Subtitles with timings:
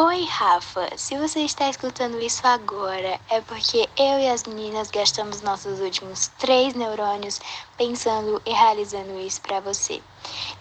[0.00, 0.96] Oi, Rafa.
[0.96, 6.28] Se você está escutando isso agora, é porque eu e as meninas gastamos nossos últimos
[6.38, 7.40] três neurônios
[7.76, 10.00] pensando e realizando isso para você.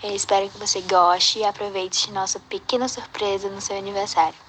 [0.01, 4.46] Eu espero que você goste e aproveite nossa pequena surpresa no seu aniversário.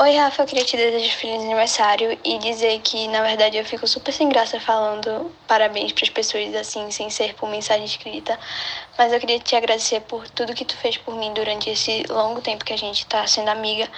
[0.00, 3.84] Oi, Rafa, eu queria te desejar feliz aniversário e dizer que, na verdade, eu fico
[3.84, 8.38] super sem graça falando parabéns para as pessoas assim, sem ser por mensagem escrita.
[8.96, 12.40] Mas eu queria te agradecer por tudo que tu fez por mim durante esse longo
[12.40, 13.88] tempo que a gente tá sendo amiga.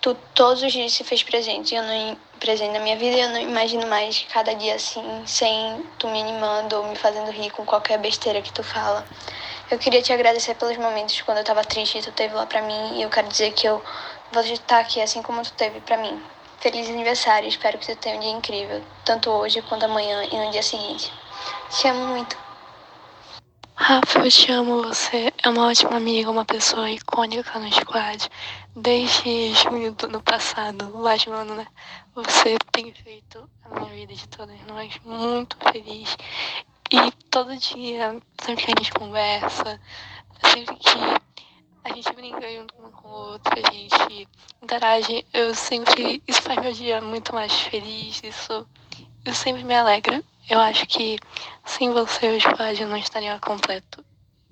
[0.00, 3.28] Tu todos os dias se fez presente, eu não presente na minha vida e eu
[3.30, 7.64] não imagino mais cada dia assim, sem tu me animando ou me fazendo rir com
[7.64, 9.06] qualquer besteira que tu fala.
[9.70, 12.98] Eu queria te agradecer pelos momentos quando eu tava triste tu teve lá pra mim
[12.98, 13.82] e eu quero dizer que eu
[14.32, 16.22] vou estar aqui assim como tu teve para mim.
[16.60, 20.50] Feliz aniversário, espero que tu tenha um dia incrível, tanto hoje quanto amanhã e no
[20.50, 21.12] dia seguinte.
[21.70, 22.36] Te amo muito.
[23.78, 28.26] Rafa, eu te amo, você é uma ótima amiga, uma pessoa icônica no squad.
[28.74, 31.66] Desde junho do ano passado, lá de ano, né?
[32.14, 36.16] Você tem feito a minha vida de todas nós muito feliz.
[36.90, 39.80] E todo dia, sempre que a gente conversa,
[40.42, 41.25] sempre que
[41.86, 44.28] a gente brinca junto um com o outro, a gente
[44.60, 45.24] interage.
[45.32, 46.22] Eu sempre.
[46.26, 48.66] Isso faz meu dia muito mais feliz, isso,
[49.24, 50.22] isso sempre me alegra.
[50.50, 51.18] Eu acho que
[51.64, 54.04] sem você o squad não estaria completo.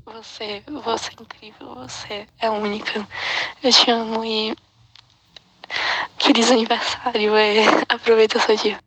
[0.06, 3.06] Você, você é incrível, você é única.
[3.62, 4.56] Eu te amo e.
[6.18, 7.32] Feliz aniversário,
[7.88, 8.78] aproveita seu dia.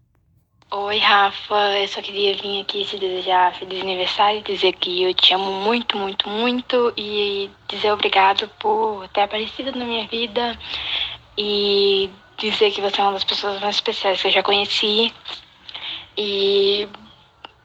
[0.80, 1.80] Oi, Rafa.
[1.80, 5.97] Eu só queria vir aqui te desejar feliz aniversário, dizer que eu te amo muito,
[5.97, 10.56] muito, muito e dizer obrigado por ter aparecido na minha vida
[11.36, 15.11] e dizer que você é uma das pessoas mais especiais que eu já conheci.
[16.16, 16.88] E.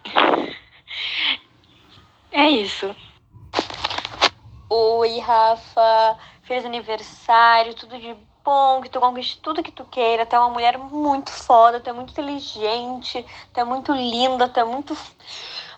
[2.33, 2.97] É isso.
[4.71, 6.17] Oi, Rafa.
[6.45, 10.27] Feliz aniversário, tudo de bom, que tu conquiste tudo que tu queira.
[10.27, 14.61] Tu é uma mulher muito foda, tu é muito inteligente, tu é muito linda, tu
[14.61, 14.97] é muito.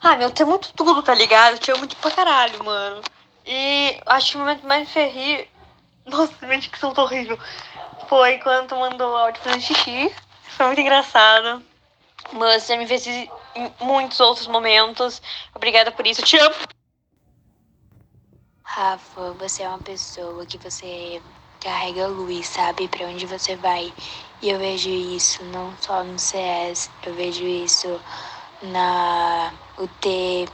[0.01, 1.59] Ah, meu, tu é muito tudo, tá ligado?
[1.59, 3.03] Te amo muito pra caralho, mano.
[3.47, 5.49] E acho que o momento mais ferri.
[6.07, 7.39] Nossa, minha dicção tá horrível.
[8.09, 10.15] Foi quando tu mandou áudio fazendo xixi.
[10.43, 11.63] Foi muito engraçado.
[12.33, 13.31] Mas você me fez em
[13.81, 15.23] muitos outros momentos.
[15.55, 16.23] Obrigada por isso.
[16.23, 16.55] Te amo.
[18.63, 21.23] Rafa, você é uma pessoa que você
[21.65, 22.87] carrega luz, sabe?
[22.87, 23.93] Para onde você vai.
[24.43, 27.99] E eu vejo isso não só no CS, eu vejo isso
[28.63, 30.47] na UT,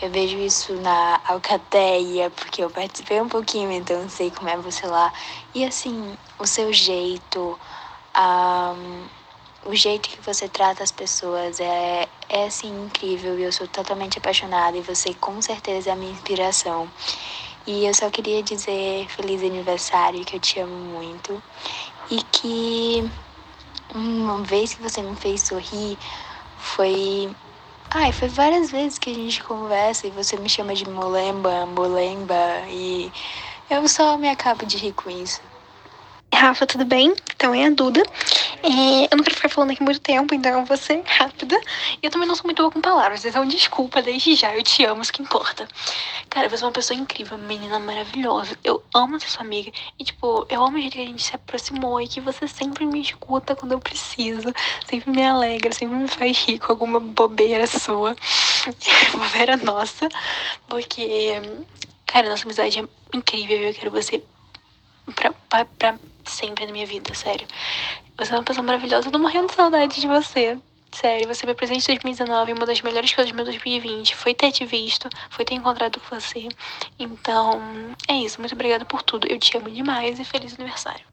[0.00, 4.86] eu vejo isso na Alcateia, porque eu participei um pouquinho, então sei como é você
[4.86, 5.12] lá.
[5.52, 7.58] E assim, o seu jeito,
[8.16, 9.06] um,
[9.70, 14.18] o jeito que você trata as pessoas é, é assim incrível e eu sou totalmente
[14.18, 16.88] apaixonada e você com certeza é a minha inspiração.
[17.66, 21.42] E eu só queria dizer feliz aniversário, que eu te amo muito.
[22.10, 23.10] E que
[23.94, 25.98] uma vez que você me fez sorrir,
[26.58, 27.30] foi.
[27.90, 32.34] Ai, foi várias vezes que a gente conversa e você me chama de molemba, molemba,
[32.68, 33.12] e
[33.68, 35.40] eu só me acabo de rir com isso.
[36.34, 37.14] Rafa, tudo bem?
[37.36, 38.02] Então é a Duda.
[38.64, 41.60] É, eu não quero ficar falando aqui muito tempo, então eu vou ser rápida.
[42.00, 44.84] E eu também não sou muito boa com palavras, então desculpa desde já, eu te
[44.84, 45.66] amo, isso que importa.
[46.30, 48.56] Cara, você é uma pessoa incrível, menina maravilhosa.
[48.62, 49.72] Eu amo ser sua amiga.
[49.98, 52.86] E, tipo, eu amo o jeito que a gente se aproximou e que você sempre
[52.86, 54.52] me escuta quando eu preciso.
[54.88, 58.16] Sempre me alegra, sempre me faz rir com alguma bobeira sua.
[59.12, 60.08] bobeira nossa.
[60.68, 61.32] Porque,
[62.06, 64.22] cara, nossa amizade é incrível e eu quero você
[65.14, 67.46] pra, pra, pra sempre na minha vida, sério.
[68.18, 70.58] Você é uma pessoa maravilhosa, eu tô morrendo de saudade de você.
[70.94, 74.52] Sério, você me presente em 2019, uma das melhores coisas do meu 2020 foi ter
[74.52, 76.48] te visto, foi ter encontrado com você.
[76.98, 77.60] Então,
[78.06, 78.38] é isso.
[78.38, 79.26] Muito obrigada por tudo.
[79.26, 81.04] Eu te amo demais e feliz aniversário.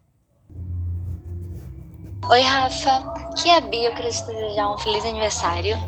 [2.30, 2.92] Oi, Rafa.
[3.32, 3.90] Aqui é a Bia.
[3.90, 5.80] Eu queria te desejar um feliz aniversário.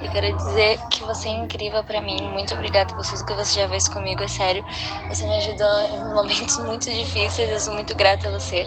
[0.00, 2.22] Eu quero dizer que você é incrível para mim.
[2.30, 4.22] Muito obrigada por tudo que você já fez comigo.
[4.22, 4.64] É sério.
[5.08, 7.50] Você me ajudou em momentos muito difíceis.
[7.50, 8.66] Eu sou muito grata a você.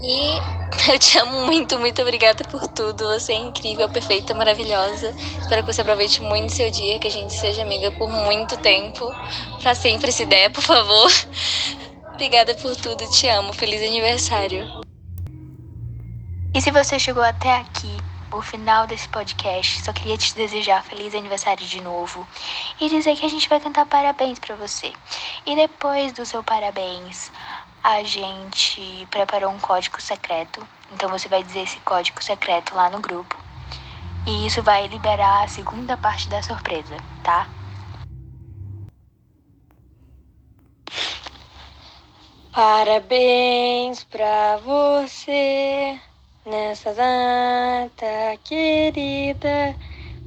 [0.00, 0.38] E
[0.90, 3.04] eu te amo muito, muito obrigada por tudo.
[3.08, 5.14] Você é incrível, perfeita, maravilhosa.
[5.40, 9.12] Espero que você aproveite muito seu dia, que a gente seja amiga por muito tempo.
[9.60, 11.10] Pra sempre, se der, por favor.
[12.14, 13.52] Obrigada por tudo, te amo.
[13.52, 14.66] Feliz aniversário.
[16.54, 17.96] E se você chegou até aqui,
[18.32, 22.26] o final desse podcast, só queria te desejar feliz aniversário de novo
[22.80, 24.92] e dizer que a gente vai cantar parabéns para você.
[25.46, 27.30] E depois do seu parabéns,
[27.82, 30.66] a gente preparou um código secreto.
[30.92, 33.36] Então você vai dizer esse código secreto lá no grupo.
[34.26, 37.48] E isso vai liberar a segunda parte da surpresa, tá?
[42.52, 45.98] Parabéns pra você
[46.44, 49.74] nessa data querida.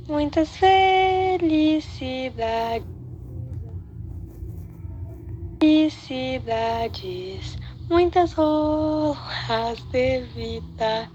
[0.08, 3.01] Muitas felicidades.
[5.62, 7.56] Felicidades,
[7.88, 11.08] muitas honras de vida.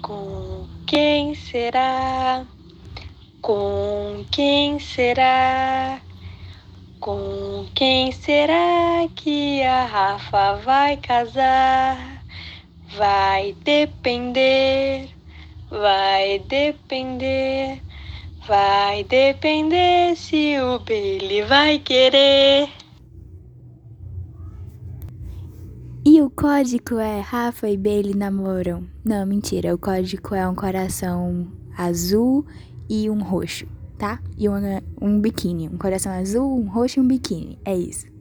[0.00, 2.46] Com quem será?
[3.42, 6.00] Com quem será?
[7.00, 12.24] Com quem será que a Rafa vai casar?
[12.96, 15.10] Vai depender,
[15.68, 17.82] vai depender,
[18.46, 22.70] vai depender se o Billy vai querer.
[26.04, 28.84] E o código é Rafa e Bailey namoram.
[29.04, 29.74] Não, mentira.
[29.74, 32.46] O código é um coração azul
[32.88, 33.66] e um roxo,
[33.98, 34.20] tá?
[34.38, 34.54] E um,
[35.00, 35.68] um biquíni.
[35.68, 37.58] Um coração azul, um roxo e um biquíni.
[37.64, 38.11] É isso.